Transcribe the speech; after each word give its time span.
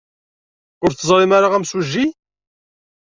Ur 0.83 0.91
teẓrim 0.93 1.31
ara 1.37 1.47
imsujji? 1.57 2.05